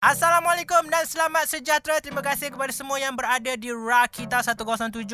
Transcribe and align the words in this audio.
Assalamualaikum 0.00 0.88
dan 0.88 1.04
selamat 1.04 1.44
sejahtera. 1.44 2.00
Terima 2.00 2.24
kasih 2.24 2.48
kepada 2.48 2.72
semua 2.72 2.96
yang 2.96 3.12
berada 3.12 3.52
di 3.52 3.68
Rakita 3.68 4.40
107.9 4.40 5.04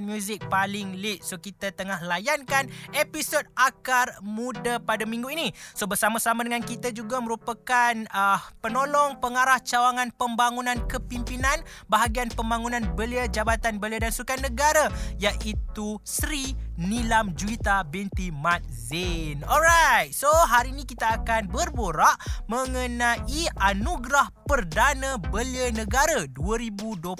Music 0.00 0.40
paling 0.48 0.96
lit. 0.96 1.20
So 1.20 1.36
kita 1.36 1.68
tengah 1.68 2.00
layankan 2.00 2.72
episod 2.96 3.44
Akar 3.52 4.16
Muda 4.24 4.80
pada 4.80 5.04
minggu 5.04 5.28
ini. 5.28 5.52
So 5.76 5.84
bersama-sama 5.84 6.48
dengan 6.48 6.64
kita 6.64 6.96
juga 6.96 7.20
merupakan 7.20 7.92
uh, 8.08 8.40
penolong 8.64 9.20
pengarah 9.20 9.60
cawangan 9.60 10.08
pembangunan 10.16 10.80
kepimpinan 10.88 11.60
bahagian 11.84 12.32
pembangunan 12.32 12.88
belia 12.96 13.28
Jabatan 13.28 13.76
Belia 13.76 14.00
dan 14.00 14.16
Sukan 14.16 14.40
Negara 14.40 14.88
iaitu 15.20 16.00
Sri 16.08 16.56
Nilam 16.80 17.36
Juwita 17.36 17.84
binti 17.84 18.32
Mat 18.32 18.64
Zain. 18.72 19.44
Alright, 19.44 20.16
so 20.16 20.32
hari 20.48 20.72
ini 20.72 20.88
kita 20.88 21.20
akan 21.20 21.52
berborak 21.52 22.16
mengenai 22.48 23.48
anugerah 23.60 24.05
Perdana 24.46 25.18
Belia 25.18 25.74
Negara 25.74 26.28
2022. 26.38 27.10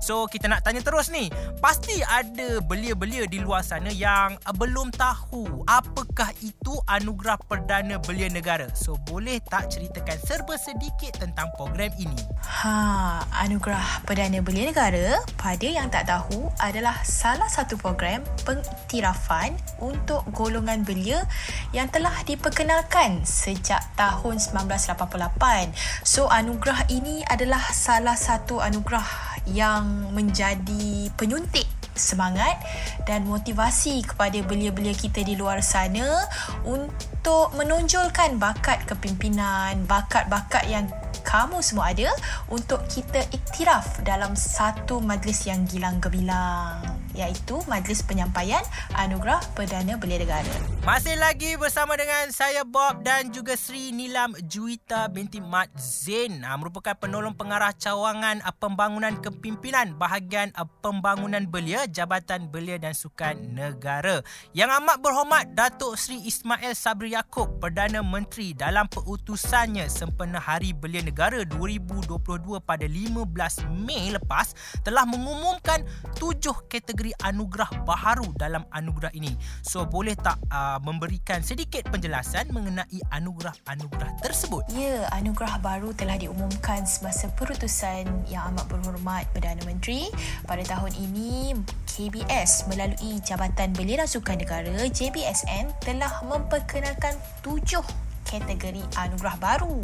So 0.00 0.24
kita 0.24 0.48
nak 0.48 0.64
tanya 0.64 0.80
terus 0.80 1.12
ni, 1.12 1.28
pasti 1.60 2.00
ada 2.08 2.64
belia-belia 2.64 3.28
di 3.28 3.44
luar 3.44 3.60
sana 3.60 3.92
yang 3.92 4.40
belum 4.56 4.88
tahu 4.96 5.68
apakah 5.68 6.32
itu 6.40 6.80
anugerah 6.88 7.36
Perdana 7.44 8.00
Belia 8.00 8.32
Negara. 8.32 8.72
So 8.72 8.96
boleh 9.04 9.44
tak 9.44 9.68
ceritakan 9.76 10.16
serba 10.24 10.56
sedikit 10.56 11.20
tentang 11.20 11.52
program 11.60 11.92
ini? 12.00 12.16
Ha, 12.64 13.20
anugerah 13.44 14.08
Perdana 14.08 14.40
Belia 14.40 14.72
Negara 14.72 15.20
pada 15.36 15.68
yang 15.68 15.92
tak 15.92 16.08
tahu 16.08 16.48
adalah 16.64 16.96
salah 17.04 17.52
satu 17.52 17.76
program 17.76 18.24
peng 18.48 18.60
pengiktirafan 18.90 19.54
untuk 19.78 20.26
golongan 20.34 20.82
belia 20.82 21.22
yang 21.70 21.86
telah 21.94 22.12
diperkenalkan 22.26 23.22
sejak 23.22 23.78
tahun 23.94 24.42
1988. 24.42 25.70
So 26.02 26.28
anugerah 26.28 26.88
ini 26.92 27.24
adalah 27.26 27.60
salah 27.72 28.16
satu 28.16 28.60
anugerah 28.62 29.06
yang 29.50 30.12
menjadi 30.14 31.10
penyuntik 31.16 31.66
semangat 31.96 32.56
dan 33.04 33.26
motivasi 33.28 34.06
kepada 34.06 34.40
belia-belia 34.46 34.96
kita 34.96 35.20
di 35.20 35.36
luar 35.36 35.60
sana 35.60 36.24
untuk 36.64 37.52
menonjolkan 37.58 38.40
bakat 38.40 38.88
kepimpinan, 38.88 39.84
bakat-bakat 39.84 40.64
yang 40.70 40.86
kamu 41.26 41.60
semua 41.60 41.92
ada 41.92 42.08
untuk 42.48 42.80
kita 42.88 43.20
iktiraf 43.30 44.00
dalam 44.02 44.32
satu 44.32 44.98
majlis 45.04 45.44
yang 45.44 45.68
gilang 45.68 46.00
gemilang 46.00 46.99
iaitu 47.20 47.60
Majlis 47.68 48.00
Penyampaian 48.00 48.64
Anugerah 48.96 49.44
Perdana 49.52 50.00
Belia 50.00 50.24
Negara. 50.24 50.48
Masih 50.80 51.12
lagi 51.20 51.60
bersama 51.60 51.92
dengan 51.92 52.32
saya 52.32 52.64
Bob 52.64 53.04
dan 53.04 53.28
juga 53.28 53.52
Sri 53.52 53.92
Nilam 53.92 54.32
Juwita 54.48 55.12
binti 55.12 55.36
Mat 55.44 55.68
Zain 55.76 56.40
ah, 56.40 56.56
merupakan 56.56 56.96
penolong 56.96 57.36
pengarah 57.36 57.76
cawangan 57.76 58.40
ah, 58.40 58.54
pembangunan 58.56 59.12
kepimpinan 59.20 59.92
bahagian 60.00 60.48
ah, 60.56 60.64
pembangunan 60.80 61.44
belia 61.44 61.84
Jabatan 61.84 62.48
Belia 62.48 62.80
dan 62.80 62.96
Sukan 62.96 63.52
Negara. 63.52 64.24
Yang 64.56 64.70
amat 64.80 64.96
berhormat 65.04 65.44
Datuk 65.52 66.00
Sri 66.00 66.24
Ismail 66.24 66.72
Sabri 66.72 67.12
Yaakob 67.12 67.60
Perdana 67.60 68.00
Menteri 68.00 68.56
dalam 68.56 68.88
peutusannya 68.88 69.84
sempena 69.92 70.40
Hari 70.40 70.72
Belia 70.72 71.04
Negara 71.04 71.44
2022 71.44 72.16
pada 72.64 72.86
15 72.88 73.68
Mei 73.84 74.16
lepas 74.16 74.56
telah 74.80 75.04
mengumumkan 75.04 75.84
tujuh 76.16 76.56
kategori 76.72 77.09
kategori 77.10 77.26
anugerah 77.26 77.70
baharu 77.86 78.26
dalam 78.38 78.62
anugerah 78.70 79.10
ini. 79.14 79.34
So 79.66 79.86
boleh 79.86 80.14
tak 80.14 80.38
uh, 80.50 80.78
memberikan 80.82 81.42
sedikit 81.42 81.90
penjelasan 81.90 82.50
mengenai 82.54 83.02
anugerah-anugerah 83.10 84.22
tersebut? 84.22 84.62
Ya, 84.70 85.10
anugerah 85.14 85.58
baru 85.58 85.90
telah 85.94 86.16
diumumkan 86.18 86.86
semasa 86.86 87.26
perutusan 87.34 88.06
yang 88.30 88.54
amat 88.54 88.66
berhormat 88.70 89.26
Perdana 89.34 89.62
Menteri. 89.66 90.06
Pada 90.46 90.62
tahun 90.62 90.94
ini, 90.94 91.58
KBS 91.90 92.70
melalui 92.70 93.18
Jabatan 93.26 93.74
Belia 93.74 94.06
Sukan 94.06 94.38
Negara 94.38 94.86
JBSN 94.86 95.82
telah 95.82 96.22
memperkenalkan 96.24 97.18
tujuh 97.42 97.82
kategori 98.30 98.86
anugerah 98.94 99.36
baru 99.42 99.82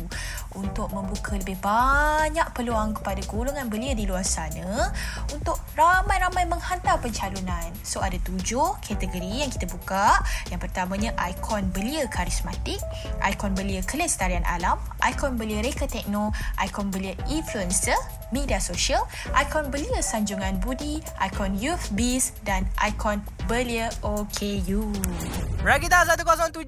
untuk 0.54 0.86
membuka 0.94 1.34
lebih 1.34 1.58
banyak 1.58 2.46
peluang 2.54 2.94
kepada 2.94 3.18
golongan 3.26 3.66
belia 3.66 3.98
di 3.98 4.06
luar 4.06 4.22
sana 4.22 4.94
untuk 5.34 5.58
ramai-ramai 5.76 6.48
menghantar 6.48 6.96
pencalonan. 6.98 7.68
So 7.84 8.00
ada 8.00 8.16
tujuh 8.24 8.80
kategori 8.80 9.46
yang 9.46 9.52
kita 9.52 9.68
buka. 9.68 10.18
Yang 10.48 10.66
pertamanya 10.66 11.12
ikon 11.20 11.68
belia 11.70 12.08
karismatik, 12.08 12.80
ikon 13.20 13.52
belia 13.52 13.84
kelestarian 13.84 14.42
alam, 14.48 14.80
ikon 15.04 15.36
belia 15.36 15.60
reka 15.60 15.84
tekno, 15.84 16.32
ikon 16.56 16.88
belia 16.88 17.12
influencer, 17.28 17.96
media 18.32 18.56
sosial, 18.58 19.04
ikon 19.36 19.68
belia 19.68 20.00
sanjungan 20.00 20.58
budi, 20.64 21.04
ikon 21.20 21.54
youth 21.60 21.92
beast 21.92 22.40
dan 22.48 22.64
ikon 22.80 23.20
belia 23.44 23.92
OKU. 24.00 24.88
Rakita 25.66 26.06
107.9 26.06 26.62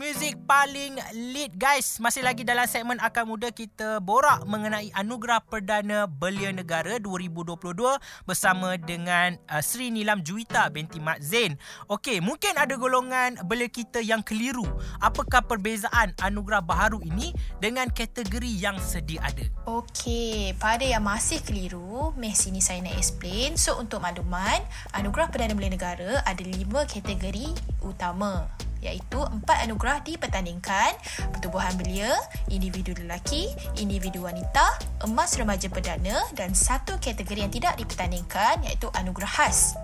Music 0.00 0.40
paling 0.48 0.96
lead 1.12 1.52
guys 1.60 2.00
Masih 2.00 2.24
lagi 2.24 2.48
dalam 2.48 2.64
segmen 2.64 2.96
Akar 2.96 3.28
Muda 3.28 3.52
Kita 3.52 4.00
borak 4.00 4.40
mengenai 4.48 4.88
Anugerah 4.96 5.44
Perdana 5.44 6.08
Belia 6.08 6.48
Negara 6.48 6.96
2022 6.96 7.76
Bersama 8.24 8.80
dengan 8.80 9.36
uh, 9.50 9.60
Sri 9.60 9.92
Nilam 9.92 10.24
Juwita 10.24 10.70
binti 10.72 11.02
Mat 11.02 11.20
Zain. 11.20 11.60
Okey, 11.90 12.24
mungkin 12.24 12.56
ada 12.56 12.78
golongan 12.80 13.36
belia 13.44 13.68
kita 13.68 14.00
yang 14.00 14.24
keliru. 14.24 14.64
Apakah 15.02 15.44
perbezaan 15.44 16.16
anugerah 16.22 16.64
baharu 16.64 17.02
ini 17.04 17.36
Dengan 17.60 17.90
kategori 17.90 18.48
yang 18.48 18.80
sedia 18.80 19.20
ada? 19.20 19.44
Okey, 19.68 20.56
pada 20.56 20.86
yang 20.86 21.04
masih 21.04 21.42
keliru 21.42 22.14
Meh 22.16 22.32
sini 22.32 22.62
saya 22.62 22.80
nak 22.80 22.96
explain. 22.96 23.58
So 23.58 23.76
untuk 23.76 24.00
makluman 24.00 24.62
Anugerah 24.94 25.28
Perdana 25.28 25.52
Belia 25.52 25.72
Negara 25.74 26.22
ada 26.22 26.42
lima 26.46 26.86
kategori 26.86 27.52
utama 27.82 28.46
iaitu 28.86 29.18
empat 29.18 29.66
anugerah 29.66 30.00
dipertandingkan 30.06 30.94
pertubuhan 31.34 31.74
belia, 31.74 32.14
individu 32.46 32.94
lelaki, 33.02 33.50
individu 33.76 34.22
wanita, 34.22 34.64
emas 35.02 35.34
remaja 35.34 35.66
perdana 35.66 36.22
dan 36.38 36.54
satu 36.54 36.96
kategori 37.02 37.42
yang 37.42 37.52
tidak 37.52 37.74
dipertandingkan 37.76 38.62
iaitu 38.62 38.86
anugerah 38.94 39.28
khas. 39.28 39.74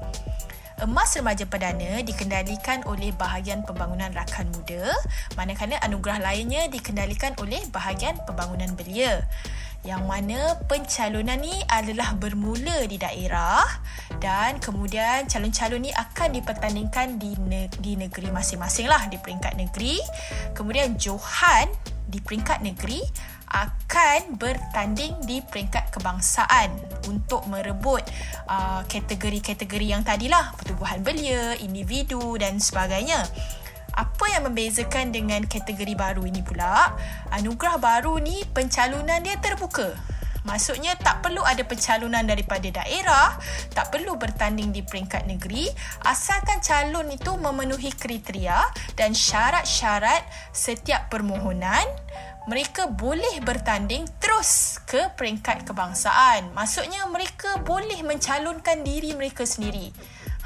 Emas 0.83 1.15
remaja 1.15 1.47
perdana 1.47 2.03
dikendalikan 2.03 2.83
oleh 2.91 3.15
bahagian 3.15 3.63
pembangunan 3.63 4.11
rakan 4.11 4.51
muda 4.51 4.91
manakala 5.39 5.79
anugerah 5.79 6.19
lainnya 6.19 6.67
dikendalikan 6.67 7.39
oleh 7.39 7.63
bahagian 7.71 8.19
pembangunan 8.27 8.75
belia 8.75 9.23
yang 9.83 10.07
mana 10.07 10.59
pencalonan 10.71 11.43
ni 11.43 11.55
adalah 11.67 12.15
bermula 12.15 12.87
di 12.87 12.97
daerah 12.99 13.67
dan 14.23 14.63
kemudian 14.63 15.27
calon-calon 15.27 15.83
ni 15.83 15.91
akan 15.91 16.39
dipertandingkan 16.39 17.19
di 17.19 17.35
ne- 17.43 17.73
di 17.83 17.99
negeri 17.99 18.31
masing-masing 18.31 18.87
lah 18.87 19.11
di 19.11 19.19
peringkat 19.19 19.59
negeri 19.59 19.99
kemudian 20.55 20.95
Johan 20.95 21.67
di 22.07 22.23
peringkat 22.23 22.63
negeri 22.63 23.03
akan 23.53 24.41
bertanding 24.41 25.13
di 25.29 25.45
peringkat 25.45 25.93
kebangsaan 25.93 26.73
untuk 27.05 27.45
merebut 27.53 28.01
uh, 28.49 28.81
kategori-kategori 28.89 29.87
yang 29.93 30.01
tadilah 30.01 30.57
pertubuhan 30.57 31.05
belia, 31.05 31.53
individu 31.61 32.41
dan 32.41 32.57
sebagainya. 32.57 33.29
Apa 33.93 34.25
yang 34.33 34.49
membezakan 34.49 35.13
dengan 35.13 35.45
kategori 35.45 35.93
baru 35.93 36.25
ini 36.25 36.41
pula? 36.41 36.97
Anugerah 37.29 37.77
baru 37.77 38.17
ni 38.17 38.41
pencalonan 38.57 39.21
dia 39.21 39.37
terbuka. 39.37 39.93
Maksudnya 40.43 40.99
tak 40.99 41.23
perlu 41.23 41.39
ada 41.47 41.63
pencalonan 41.63 42.27
daripada 42.27 42.67
daerah, 42.67 43.39
tak 43.71 43.95
perlu 43.95 44.19
bertanding 44.19 44.75
di 44.75 44.83
peringkat 44.83 45.31
negeri, 45.31 45.71
asalkan 46.03 46.59
calon 46.59 47.15
itu 47.15 47.31
memenuhi 47.39 47.95
kriteria 47.95 48.59
dan 48.99 49.15
syarat-syarat 49.15 50.27
setiap 50.51 51.07
permohonan, 51.15 51.87
mereka 52.51 52.91
boleh 52.91 53.39
bertanding 53.47 54.03
terus 54.19 54.83
ke 54.83 55.15
peringkat 55.15 55.63
kebangsaan. 55.63 56.51
Maksudnya 56.59 57.07
mereka 57.07 57.63
boleh 57.63 58.03
mencalonkan 58.03 58.83
diri 58.83 59.15
mereka 59.15 59.47
sendiri. 59.47 59.95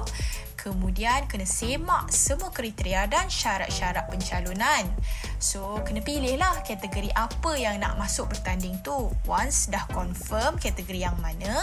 Kemudian 0.58 1.30
kena 1.30 1.46
semak 1.46 2.10
semua 2.10 2.50
kriteria 2.50 3.06
dan 3.06 3.30
syarat-syarat 3.30 4.10
pencalonan. 4.10 4.90
So, 5.38 5.78
kena 5.86 6.02
pilih 6.02 6.34
lah 6.34 6.66
kategori 6.66 7.14
apa 7.14 7.54
yang 7.54 7.78
nak 7.78 7.94
masuk 7.94 8.34
bertanding 8.34 8.74
tu. 8.82 9.06
Once 9.22 9.70
dah 9.70 9.86
confirm 9.94 10.58
kategori 10.58 11.06
yang 11.06 11.14
mana, 11.22 11.62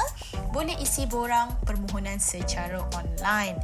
boleh 0.56 0.80
isi 0.80 1.04
borang 1.12 1.52
permohonan 1.68 2.24
secara 2.24 2.80
online. 2.96 3.60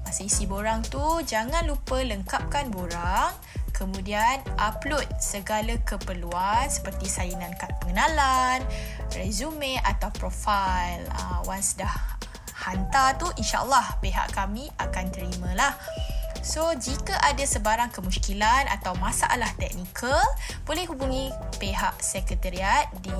Masa 0.00 0.24
isi 0.24 0.48
borang 0.48 0.80
tu, 0.88 1.20
jangan 1.28 1.68
lupa 1.68 2.00
lengkapkan 2.00 2.72
borang. 2.72 3.36
Kemudian 3.76 4.40
upload 4.56 5.04
segala 5.20 5.76
keperluan 5.84 6.68
seperti 6.72 7.04
salinan 7.04 7.52
kad 7.60 7.76
pengenalan, 7.84 8.64
resume 9.12 9.76
atau 9.84 10.08
profil. 10.16 11.04
Uh, 11.12 11.44
once 11.44 11.76
dah 11.76 12.19
hantar 12.60 13.16
tu 13.16 13.26
insyaAllah 13.40 13.96
pihak 14.04 14.36
kami 14.36 14.68
akan 14.76 15.08
terima 15.08 15.56
lah. 15.56 15.72
So, 16.40 16.72
jika 16.72 17.20
ada 17.20 17.44
sebarang 17.44 17.92
kemusykilan 17.92 18.72
atau 18.72 18.96
masalah 18.96 19.52
teknikal, 19.60 20.16
boleh 20.64 20.88
hubungi 20.88 21.28
pihak 21.60 22.00
sekretariat 22.00 22.88
di 23.04 23.12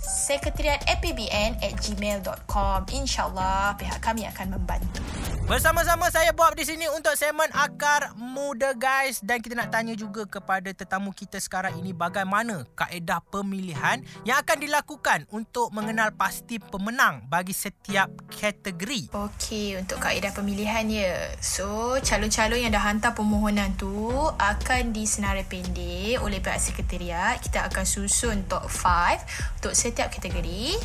sekretariatapbn 0.00 1.60
at 1.60 1.74
gmail.com. 1.78 2.86
InsyaAllah 2.90 3.76
pihak 3.76 3.98
kami 4.00 4.24
akan 4.30 4.56
membantu. 4.58 5.02
Bersama-sama 5.48 6.12
saya 6.12 6.28
Bob 6.36 6.52
di 6.52 6.60
sini 6.60 6.84
untuk 6.92 7.16
segmen 7.16 7.48
Akar 7.56 8.12
Muda 8.20 8.76
guys 8.76 9.24
dan 9.24 9.40
kita 9.40 9.56
nak 9.56 9.72
tanya 9.72 9.96
juga 9.96 10.28
kepada 10.28 10.68
tetamu 10.76 11.08
kita 11.08 11.40
sekarang 11.40 11.80
ini 11.80 11.96
bagaimana 11.96 12.68
kaedah 12.76 13.24
pemilihan 13.32 14.04
yang 14.28 14.44
akan 14.44 14.58
dilakukan 14.60 15.24
untuk 15.32 15.72
mengenal 15.72 16.12
pasti 16.12 16.60
pemenang 16.60 17.24
bagi 17.32 17.56
setiap 17.56 18.12
kategori. 18.28 19.08
Okey, 19.08 19.80
untuk 19.80 20.04
kaedah 20.04 20.36
pemilihan 20.36 20.84
ya. 20.84 21.16
So, 21.40 21.96
calon-calon 22.04 22.68
yang 22.68 22.76
dah 22.76 22.84
hantar 22.84 23.16
permohonan 23.16 23.72
tu 23.80 24.12
akan 24.36 24.92
disenarai 24.92 25.48
pendek 25.48 26.20
oleh 26.20 26.44
pihak 26.44 26.60
sekretariat. 26.60 27.40
Kita 27.40 27.72
akan 27.72 27.84
susun 27.88 28.44
top 28.44 28.68
5 28.68 29.24
untuk 29.64 29.72
setiap 29.88 30.12
kategori. 30.12 30.76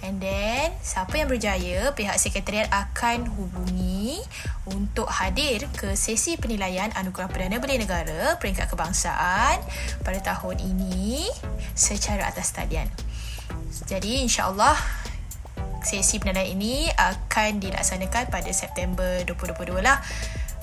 And 0.00 0.16
then, 0.16 0.72
siapa 0.80 1.12
yang 1.20 1.28
berjaya, 1.28 1.92
pihak 1.92 2.16
sekretariat 2.16 2.68
akan 2.72 3.28
hubungi 3.36 4.20
untuk 4.68 5.08
hadir 5.12 5.68
ke 5.76 5.92
sesi 5.92 6.40
penilaian 6.40 6.88
Anugerah 6.96 7.28
Perdana 7.28 7.60
Belia 7.60 7.80
Negara 7.80 8.36
peringkat 8.40 8.72
kebangsaan 8.72 9.60
pada 10.00 10.20
tahun 10.24 10.56
ini 10.60 11.28
secara 11.76 12.32
atas 12.32 12.52
talian. 12.56 12.88
Jadi, 13.84 14.24
insyaAllah, 14.24 14.76
sesi 15.84 16.16
penilaian 16.16 16.56
ini 16.56 16.88
akan 16.96 17.60
dilaksanakan 17.60 18.32
pada 18.32 18.50
September 18.56 19.20
2022 19.28 19.84
lah. 19.84 20.00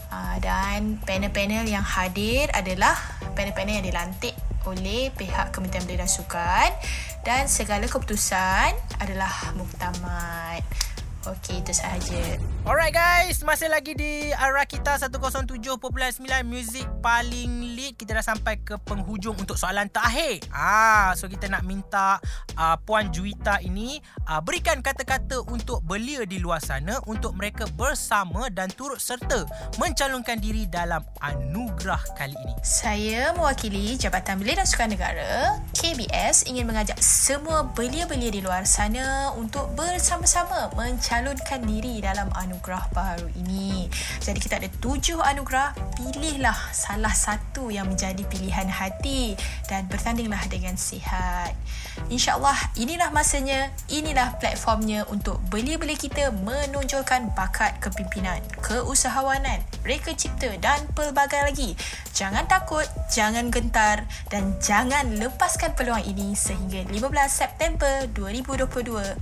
Uh, 0.08 0.40
dan 0.40 0.98
panel-panel 1.04 1.68
yang 1.68 1.84
hadir 1.84 2.48
adalah 2.56 2.96
panel-panel 3.36 3.84
yang 3.84 3.88
dilantik 3.92 4.34
oleh 4.68 5.10
pihak 5.16 5.56
Kementerian 5.56 5.88
Belia 5.88 6.04
dan 6.04 6.12
Sukan 6.12 6.70
dan 7.24 7.48
segala 7.48 7.88
keputusan 7.88 8.76
adalah 9.00 9.56
muktamad. 9.56 10.64
Okey, 11.28 11.60
itu 11.64 11.72
sahaja. 11.76 12.57
Alright 12.68 12.92
guys, 12.92 13.48
masih 13.48 13.72
lagi 13.72 13.96
di 13.96 14.28
Rakita 14.36 15.00
107.9 15.00 15.80
Music 16.44 16.84
paling 17.00 17.80
lead. 17.80 17.96
Kita 17.96 18.12
dah 18.12 18.36
sampai 18.36 18.60
ke 18.60 18.76
penghujung 18.84 19.40
untuk 19.40 19.56
soalan 19.56 19.88
terakhir. 19.88 20.44
Ah, 20.52 21.16
so 21.16 21.32
kita 21.32 21.48
nak 21.48 21.64
minta 21.64 22.20
uh, 22.60 22.76
Puan 22.84 23.08
Juwita 23.16 23.64
ini 23.64 24.04
uh, 24.28 24.44
berikan 24.44 24.84
kata-kata 24.84 25.48
untuk 25.48 25.80
belia 25.88 26.28
di 26.28 26.44
luar 26.44 26.60
sana 26.60 27.00
untuk 27.08 27.40
mereka 27.40 27.72
bersama 27.72 28.52
dan 28.52 28.68
turut 28.76 29.00
serta 29.00 29.48
mencalonkan 29.80 30.36
diri 30.36 30.68
dalam 30.68 31.08
anugerah 31.24 32.20
kali 32.20 32.36
ini. 32.36 32.56
Saya 32.68 33.32
mewakili 33.32 33.96
Jabatan 33.96 34.44
Belia 34.44 34.60
dan 34.60 34.68
Sukan 34.68 34.92
Negara, 34.92 35.56
KBS 35.72 36.52
ingin 36.52 36.68
mengajak 36.68 37.00
semua 37.00 37.64
belia-belia 37.72 38.28
di 38.28 38.44
luar 38.44 38.68
sana 38.68 39.32
untuk 39.40 39.72
bersama-sama 39.80 40.68
mencalonkan 40.76 41.64
diri 41.64 42.04
dalam 42.04 42.28
anugerah 42.36 42.57
baru 42.92 43.28
ini. 43.40 43.88
Jadi 44.22 44.40
kita 44.42 44.60
ada 44.60 44.70
tujuh 44.82 45.22
anugerah, 45.22 45.74
pilihlah 45.96 46.58
salah 46.74 47.14
satu 47.14 47.70
yang 47.70 47.88
menjadi 47.88 48.24
pilihan 48.28 48.68
hati 48.68 49.38
dan 49.70 49.86
bertandinglah 49.88 50.42
dengan 50.50 50.76
sihat. 50.76 51.54
InsyaAllah 52.08 52.78
inilah 52.78 53.10
masanya, 53.10 53.74
inilah 53.90 54.38
platformnya 54.38 55.10
untuk 55.10 55.42
belia-belia 55.50 55.98
kita 55.98 56.30
menonjolkan 56.46 57.34
bakat 57.34 57.82
kepimpinan, 57.82 58.40
keusahawanan, 58.62 59.66
reka 59.82 60.14
cipta 60.14 60.54
dan 60.62 60.86
pelbagai 60.94 61.42
lagi. 61.42 61.74
Jangan 62.14 62.46
takut, 62.46 62.86
jangan 63.10 63.50
gentar 63.50 64.06
dan 64.30 64.56
jangan 64.62 65.18
lepaskan 65.18 65.74
peluang 65.74 66.06
ini 66.06 66.38
sehingga 66.38 66.86
15 66.86 67.02
September 67.30 68.06
2022. 68.14 69.18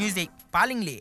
Music 0.00 0.32
paling 0.48 0.80
lit. 0.80 0.96